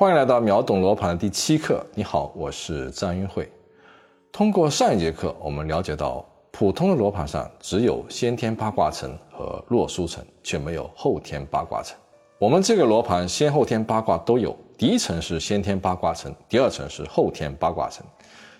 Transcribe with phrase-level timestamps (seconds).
[0.00, 1.84] 欢迎来到秒懂罗盘的第七课。
[1.94, 3.46] 你好，我是张云慧。
[4.32, 11.94] 通过上一节课，我们了解到，普通的罗盘上只有先天八卦层和洛书层，却没有后天八卦层。
[12.38, 18.02] 我们这个罗盘先后天八卦都有，第一层是先天八卦层，第二层是后天八卦层。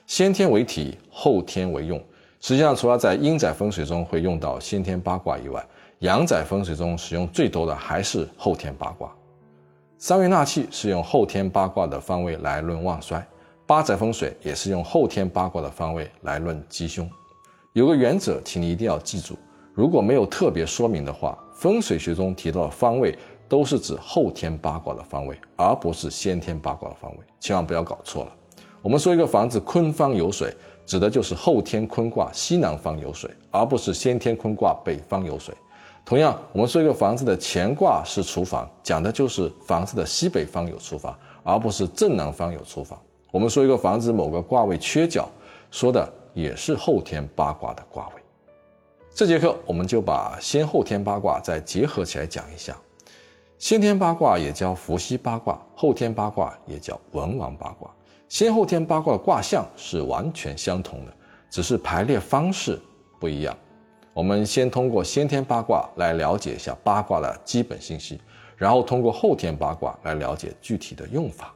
[0.06, 1.98] 先天为体，后天为用。
[2.42, 5.66] 实际上，除了在阴宅风水中会用到先天八卦以外，
[6.00, 9.10] 阳宅风水中使用最多的还是后天八卦。
[10.02, 13.22] 三元纳气是用后天八卦的方位来论旺衰，
[13.66, 17.06] 八宅风水也是用后天八卦的方位来论吉凶。
[17.74, 19.36] 有个原则，请你一定要记住：
[19.74, 23.14] 如果没有特别说明的话，风水学中提到的方位
[23.46, 28.32] 都是指后天八卦的方位，而不是先天八卦的方位，千万不要搞错了。
[28.80, 30.50] 我们说一个房子坤方有水，
[30.86, 35.54] 指的就是后天坤卦西南方有水，而不是先天坤卦北方有水。
[36.04, 43.00] 同样，我们说一个房子的乾卦是厨房，讲的就是房子的西北方有厨房，而不是正南方有厨房。
[43.30, 45.28] 我们说一个房子某个卦位缺角，
[45.70, 48.14] 说的也是后天八卦的卦位。
[49.14, 52.76] 这节课我们就把先后天八卦再结合起来讲一下。
[53.58, 57.88] 先天八卦也叫伏羲八卦，后天八卦也叫文王八卦。
[58.28, 61.12] 先后天八卦的卦象是完全相同的，
[61.50, 62.80] 只是排列方式
[63.20, 63.56] 不一样。
[64.12, 68.20] 我们先通过先天八卦来了解一下八卦的基本信息，
[68.56, 71.54] 然后通过后天八卦来了解具体的用法。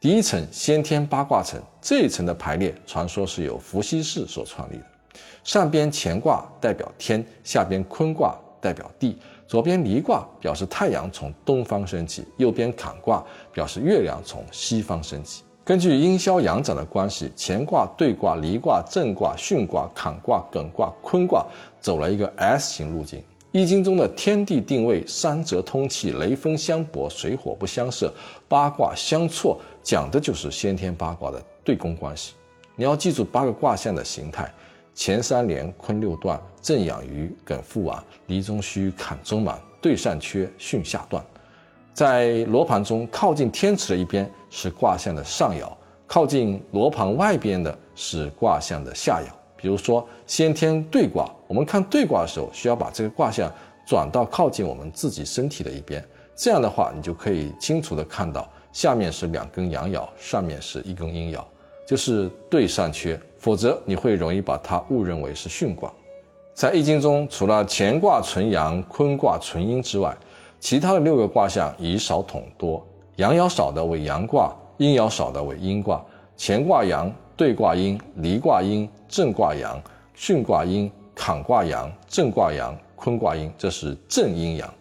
[0.00, 4.84] 第一层先天八卦层这一层的排列，传说是由伏羲氏所创立的。
[5.44, 9.16] 上边乾卦代表天，下边坤卦代表地，
[9.46, 15.44] 左边离卦表示太阳从东方升起，右边坎卦表示月亮从西方升起。
[15.64, 21.42] 根据阴消阳长的关系，乾卦、兑卦、离卦、震卦、巽卦、坎卦、艮卦、坤卦
[21.80, 23.22] 走了一个 S 型路径。
[23.50, 28.12] 易经中的天地定位，三泽通气，雷风相搏，水火不相射，
[28.46, 32.34] 八卦相错，讲的就是先天八卦的对宫关系。
[32.76, 34.52] 你要记住八个卦象的形态：
[34.94, 41.24] 乾三连，坤六断，震养鱼，艮复碗，离中虚，坎中满，兑上缺，巽下断。
[41.94, 45.70] 在罗盘中，靠近天池的一边是卦象的上爻，
[46.08, 49.32] 靠近罗盘外边的是卦象的下爻。
[49.56, 53.48] 比如说先天对卦，我们看对卦的时候，需要把这个卦象
[53.86, 61.40] 转到靠近我们自己身体的一边，这样的话，你就可以清楚的看到下面是两根阳爻，上面是一根阴爻，
[61.86, 65.92] 就是对上缺，否则你会容易把它误认为是巽卦。
[66.54, 70.14] 在易经中，除了乾卦纯阳、坤卦纯阴之外，
[70.64, 72.82] 其他的六个卦象以少统多，
[73.16, 76.02] 阳爻少的为阳卦，阴爻少的为阴卦。
[76.38, 79.78] 乾卦阳，兑卦阴，离卦阴，震卦阳，
[80.16, 84.72] 巽卦阴，坎卦阳，震卦阳，坤卦阴，这是正阴阳。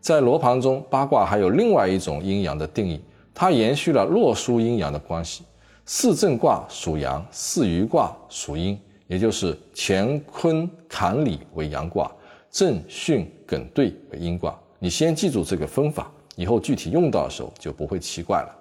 [0.00, 3.02] 在罗盘中，八卦还有另外一种阴阳的定义，
[3.34, 5.42] 它延续了洛书阴阳的关系。
[5.84, 12.08] 四正卦属阳，四余卦属阴，也就是乾坤坎离为阳卦，
[12.52, 14.56] 震巽艮兑为阴卦。
[14.78, 18.54] 你先记住这个分法，以后具体用到的时候就不会奇怪了。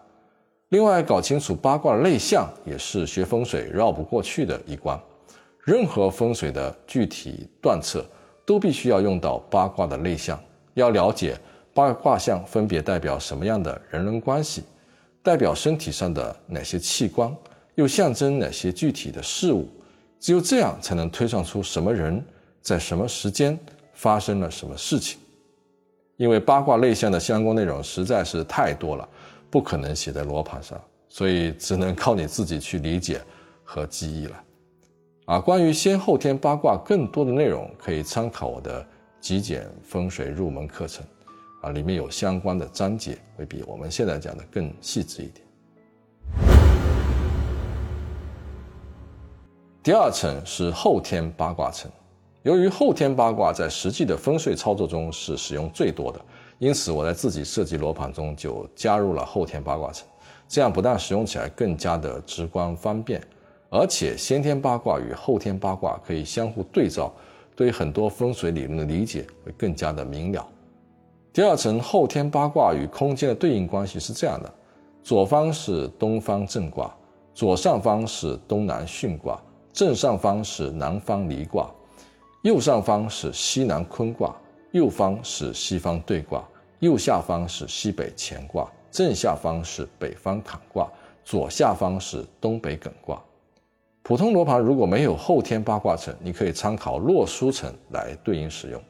[0.69, 4.99] 另外，搞清楚八卦的内象也是学风水绕不过去的一关。
[5.63, 8.05] 任何风水的具体断测
[8.45, 10.39] 都必须要用到八卦的内象。
[10.73, 11.37] 要了解
[11.73, 14.63] 八个卦象分别代表什么样的人伦关系，
[15.21, 17.33] 代表身体上的哪些器官，
[17.75, 19.67] 又象征哪些具体的事物，
[20.19, 22.23] 只有这样才能推算出什么人
[22.61, 23.57] 在什么时间
[23.93, 25.19] 发生了什么事情。
[26.17, 29.07] 因为八卦内象的相关内容实在是太多了，
[29.49, 30.79] 不可能写在罗盘上，
[31.09, 33.19] 所以只能靠你自己去理解
[33.63, 34.43] 和记忆了。
[35.25, 38.85] 啊，关于先后天八卦更多的内容，可以参考我的
[39.19, 41.03] 极简风水入门课程，
[41.61, 45.47] 啊，里面有相关的章节，会比我们现在讲的更细致一点。
[49.81, 51.91] 第二层是后天八卦层。
[52.43, 56.19] 由于后天八卦在实际的风水操作中是使用最多的，
[56.59, 60.05] 因此我在自己设计罗盘中就加入了后天八卦层。
[60.49, 63.21] 这样不但使用起来更加的直观方便，
[63.69, 67.13] 而且先天八卦与后天八卦可以相互对照，
[67.55, 70.45] 对于很多风水理论的理解会更加的明了。
[71.31, 74.53] 第二层后天八卦与空间的对应关系是这样的：
[75.01, 76.93] 左方是东方正卦，
[77.33, 79.41] 左上方是东南巽卦，
[79.71, 81.71] 正上方是南方离卦。
[82.43, 84.35] 右上方是西南坤卦，
[84.71, 86.43] 右方是西方兑卦，
[86.79, 90.91] 右下方是西北乾卦，正下方是北方坎卦，
[91.23, 93.17] 左下方是东北艮卦。
[94.01, 98.83] 普通罗盘如果没有后天八卦层，你可以参考洛书层来对应使用。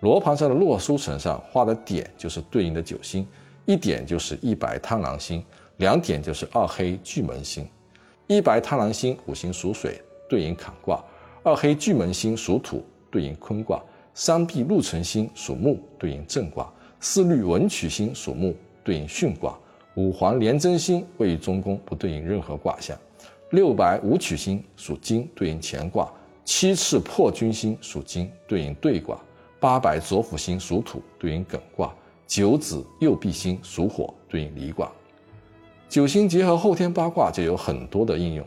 [0.00, 3.28] 罗盘上的洛书层上画的点就是对应的九星，
[3.66, 5.44] 一点就是一白贪狼星，
[5.76, 7.68] 两点就是二黑巨门星。
[8.26, 10.00] 一白贪狼星五行属水，
[10.30, 11.04] 对应坎卦；
[11.46, 13.80] 二黑巨门星属土，对应坤卦；
[14.14, 16.66] 三碧禄存星属木，对应震卦；
[16.98, 18.52] 四绿文曲星属木，
[18.82, 19.56] 对应巽卦；
[19.94, 22.96] 五黄廉贞星位于中宫，不对应任何卦象；
[23.50, 26.12] 六白武曲星属金，对应乾卦；
[26.44, 29.16] 七赤破军星属金，对应兑卦；
[29.60, 31.94] 八白左辅星属土，对应艮卦；
[32.26, 34.90] 九紫右弼星属火，对应离卦。
[35.88, 38.44] 九星结合后天八卦就有很多的应用。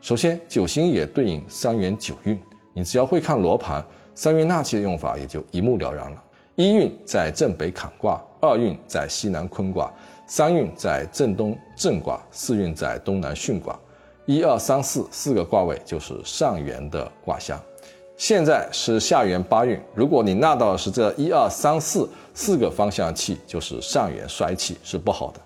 [0.00, 2.38] 首先，九星也对应三元九运，
[2.72, 6.24] 你只要会看罗盘，三元纳气的用法也就一目了然了。
[6.56, 9.92] 一运在正北坎卦，二运在西南坤卦，
[10.26, 13.78] 三运在正东震卦，四运在东南巽卦。
[14.24, 17.60] 一二三四四个卦位就是上元的卦象。
[18.16, 25.40] 现在是下元八运，如果你纳到的是这一二三四四个方向气，就是上元衰气，是不好的。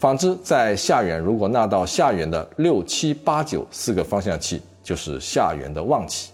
[0.00, 6.32] 反之，在下元如果纳到下元的六七八九四个方向气，就是下元的旺气。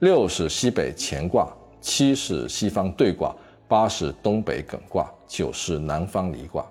[0.00, 1.48] 六是西北乾卦，
[1.80, 3.34] 七是西方兑卦，
[3.66, 6.62] 八是东北艮卦，九是南方离卦。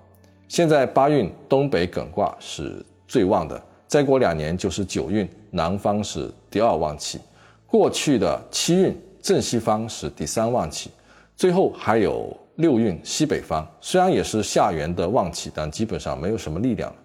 [0.48, 7.20] 现在八运东北艮卦是最旺的，再过两年就是九运南方是第二旺气。
[7.66, 10.92] 过去的七运正西方是第三旺气，
[11.36, 12.32] 最后还有。
[12.58, 16.96] 六运西北方虽然也是下元的旺气，但基本上没有什么力量了。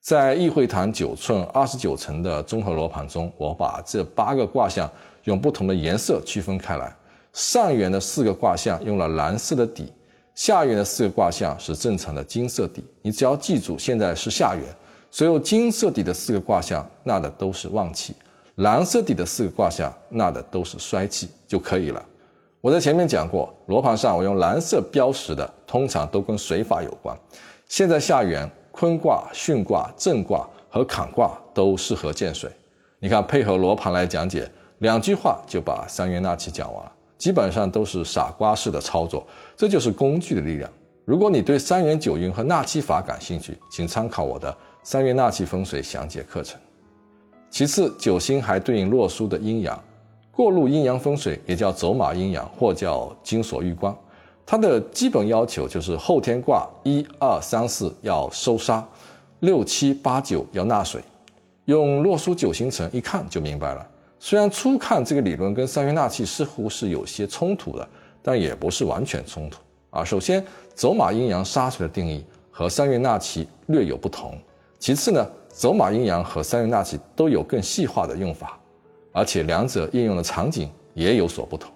[0.00, 4.88] 在易会堂九寸二十九层的综合罗盘中，我把这八个卦象
[5.24, 6.94] 用不同的颜色区分开来。
[7.32, 9.92] 上元的四个卦象用了蓝色的底，
[10.34, 12.84] 下元的四个卦象是正常的金色底。
[13.02, 14.64] 你只要记住，现在是下元，
[15.10, 18.14] 所有金色底的四个卦象纳的都是旺气，
[18.56, 22.02] 蓝色底的四个卦象纳的都是衰气就可以了。
[22.66, 27.16] 我在前面讲过，罗盘上我用蓝色标识的，通常都跟水法有关。
[27.68, 32.50] 现在下元坤卦、巽卦、震卦和坎卦都适合见水。
[32.98, 39.24] 你看，配合罗盘来讲解，两句话就把三元纳气讲完了，基本上都是傻瓜式的操作。
[39.56, 40.68] 这就是工具的力量。
[41.04, 44.52] 如果你对三元九运和纳气法感兴趣，请参考我的
[44.82, 46.60] 三元纳气风水详解课程。
[47.48, 49.80] 其次，九星还对应洛书的阴阳。
[50.36, 53.96] 过路阴阳风水也叫走马阴阳，或叫金锁玉关。
[54.44, 58.86] 它的基本要求就是后天卦一二三四要收杀，
[59.40, 61.00] 六七八九要纳水。
[61.64, 63.84] 用洛书九星辰一看就明白了。
[64.20, 67.88] 虽然初看这个理论跟三元纳气似乎是有些冲突的，
[68.22, 70.04] 但也不是完全冲突啊。
[70.04, 70.44] 首先，
[70.74, 74.38] 走马阴阳杀水的定义和三元纳气略有不同。
[74.78, 78.58] 其次呢，走马阴阳和三元纳气都有更细化的用法。
[79.16, 81.72] 而且两者应用的场景也有所不同，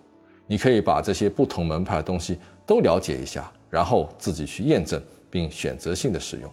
[0.47, 6.53] 你可以把这些不同门派的东西都了解一下，然后自己去验证并选择性的使用。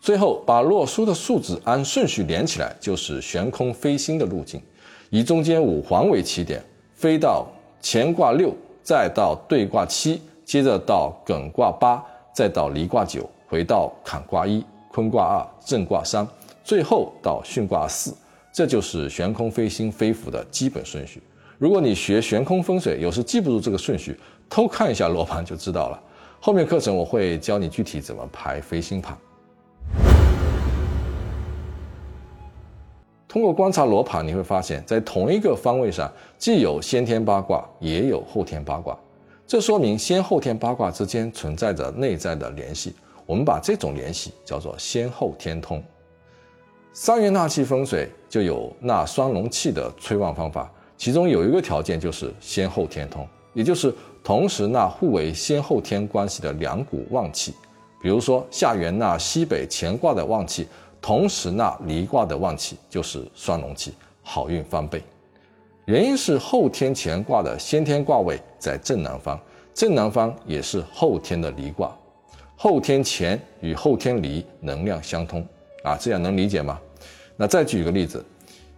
[0.00, 4.62] 最后，把洛书的数字按顺序连起来，就是悬空飞星的路径，
[5.10, 6.64] 以中间五黄为起点，
[6.94, 7.46] 飞到
[7.82, 8.50] 乾卦六，
[8.82, 12.02] 再到兑卦七，接着到艮卦八，
[12.32, 16.26] 再到离卦九，回到坎卦一，坤卦二，震卦三，
[16.64, 18.16] 最后到巽卦四。
[18.58, 21.22] 这就是悬空飞星飞符的基本顺序。
[21.58, 24.18] 如果你学悬空风水，有时记不住这个顺序，
[24.50, 26.02] 偷看一下罗盘就知道了。
[26.40, 29.16] 后面课程我会教你具体怎么排飞星盘。
[33.28, 38.98] 通过观察罗盘，你会发现在同一个方位上，既有先天八卦，也有后天八卦。
[39.46, 42.96] 这说明先后天八卦之间存在着内在的联系。
[43.24, 45.80] 我们把这种联系叫做先后天通。
[46.92, 57.54] 三元纳气风水就有纳双龙气的催旺方法，其中有一个条件就是先后天通，也就是同时纳互为先后天关系的两股旺气。
[58.02, 60.66] 比如说下元纳西北乾卦的旺气，
[61.00, 65.02] 同时纳离卦的旺气，就是双龙气，好运翻倍。
[65.84, 69.38] 原因是后天乾卦的先天卦位在正南方，
[69.72, 71.96] 正南方也是后天的离卦，
[72.56, 75.46] 后天乾与后天离能量相通
[75.82, 76.80] 啊，这样能理解吗？
[77.36, 78.24] 那再举一个例子，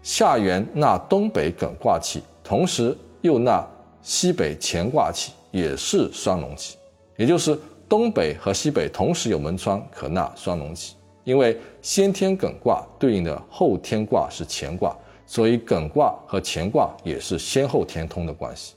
[0.03, 3.67] 下元纳东北艮卦气，同时又纳
[4.03, 6.77] 西北乾卦气，也是双龙气，
[7.17, 10.95] 也就是东北和西北同时有门窗可纳双龙气。
[11.25, 18.75] 因为先天艮卦对应的后天卦是乾卦，所以艮卦和乾卦也是先后天通的关系。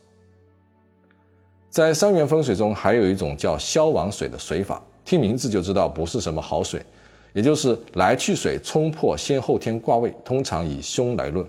[1.70, 6.86] 在三元风水中，还有一种叫消亡水的水法，听名字就知道不是什么好水。
[7.34, 11.46] 也就是来去水冲破先后天卦位，通常以凶来论。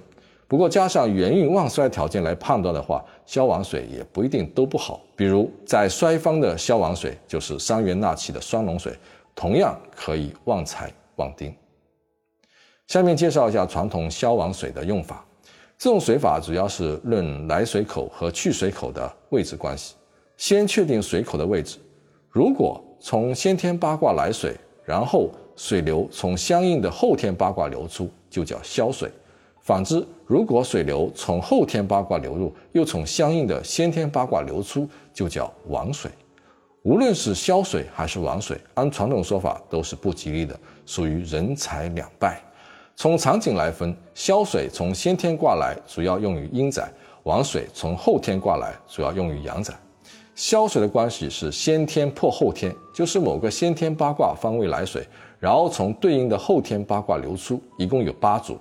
[0.46, 5.00] 不过加上元运旺衰条件来判断的话，消亡水也不一定都不好。
[5.16, 8.92] 比如在衰方的消亡水就是三元纳气的双龙水，
[9.34, 11.52] 同样可以旺财旺丁。
[12.86, 15.24] 下面介绍一下传统消亡水的用法。
[15.76, 19.94] 这种水法主要是论来水口和去水口的位置关系。
[20.36, 21.78] 先确定水口的位置，
[22.30, 29.10] 如果从先天八卦来水，然后水流从相应的后天八卦流出，就叫消水。
[29.60, 36.10] 反之，如果水流从后天八卦流入，又从相应的先天八卦流出，就叫亡水。
[36.82, 42.42] 无论是消水还是亡水，按传统说法都是不吉利的，属于人财两败。
[42.94, 46.84] 从场景来分，消水从先天卦来，主要用于阴宅；
[47.22, 49.72] 亡水从后天卦来，主要用于阳宅。
[50.34, 55.06] 消水的关系是先天破后天，就是某个先天八卦方位来水，
[55.38, 58.58] 然后从对应的后天八卦流出，一共有八组。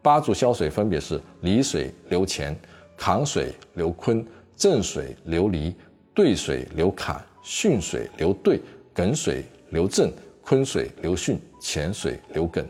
[0.00, 2.56] 八组消水分别是离水流乾、
[2.96, 5.74] 坎水流坤、震水流离、
[6.14, 8.60] 兑水流坎、巽水流兑、
[8.94, 12.64] 艮水流震、坤水流巽、乾水流艮。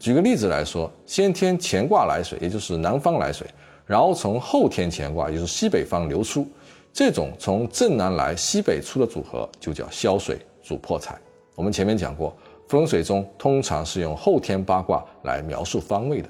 [0.00, 3.46] 举个例子来说，先天乾卦来水，也就是南方来水，
[3.86, 6.48] 然后从后天乾卦，也就是西北方流出。
[6.92, 11.18] 这种从正南来西北出的组合就叫消水主破财。
[11.54, 12.36] 我们前面讲过，
[12.68, 16.28] 风水中通常是用后天八卦来描述方位的。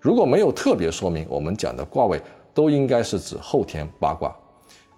[0.00, 2.20] 如果没有特别说明，我们讲的卦位
[2.54, 4.34] 都应该是指后天八卦。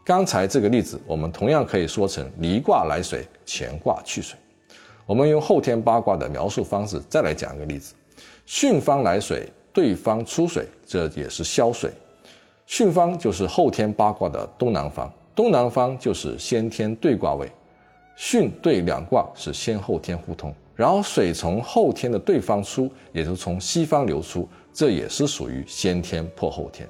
[0.05, 4.39] 刚才这个例子，我们同样可以说成离卦来水，乾卦去水。
[5.07, 7.95] 我们用后天八卦的描述方式再来讲一个例子：
[8.47, 11.91] 巽方来水，对方出水，这也是消水。
[12.69, 17.51] 巽方就是后天八卦的东南方，东南方就是先天对卦位，
[18.15, 26.87] 巽对两卦是先后天互通，然后水从后天的对方出，也就从西方流出，这也是属于先天破后天。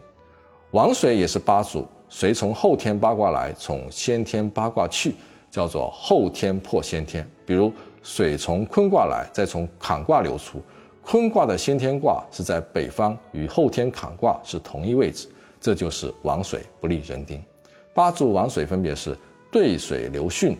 [0.73, 5.14] 王水也是八组，水从后天八卦来，从先天八卦去，
[5.49, 7.25] 叫做后天破先天。
[7.47, 10.61] 比如水从坤卦来，再从坎卦流出，
[11.02, 15.28] 坤卦的先天卦是在北方，与后天坎卦是同一位置。
[15.60, 17.42] 这就是亡水不利人丁，
[17.92, 19.16] 八柱亡水分别是
[19.50, 20.54] 兑水流巽，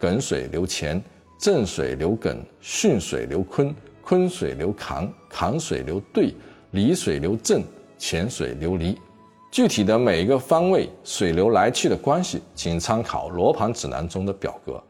[0.00, 1.02] 艮水流乾，
[1.38, 6.34] 震水流艮，巽水流坤，坤水流坎，坎水流兑，
[6.72, 7.62] 离水流震，
[7.98, 8.98] 乾水流离。
[9.50, 14.82] 具体的每一个方位水流来去的关系，请参考罗盘指南中的表格，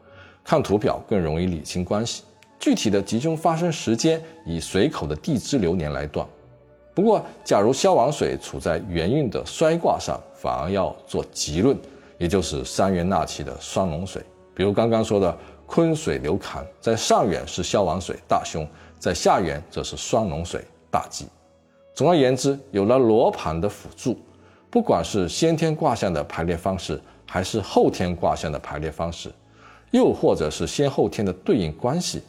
[0.43, 2.23] 看图表更容易理清关系。
[2.59, 6.25] 具体的集中发生时间以水口的地支流年来断。
[6.93, 11.75] 不过，假如消亡水处在元运的衰卦上，反而要做吉论，
[12.19, 14.21] 也就是三元纳气的双龙水。
[14.53, 15.35] 比如刚刚说的
[15.65, 18.67] 坤水流坎，在上元是消亡水大凶，
[18.99, 21.25] 在下元则是双龙水大吉。
[21.95, 24.19] 总而言之，有了罗盘的辅助，
[24.69, 29.33] 不管是先天卦象的排列方式，还是后天卦象的排列方式，
[29.89, 32.21] 又或者是先后天的对应关系，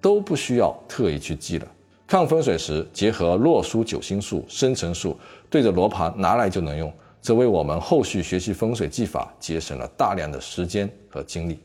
[0.00, 1.68] 都不需要特意去记了。
[2.08, 5.14] 看风水时，结合洛书九星术、生辰术，
[5.50, 11.60] 对着罗盘拿来就能用，这为我们后续学习风水技法节省了大量的时间和精力。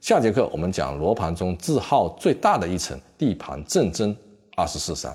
[0.00, 4.16] 下节课我们讲罗盘中字号最大的一层地盘正针
[4.54, 5.12] 二十四山。